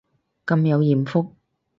[0.47, 1.35] 咁有艷福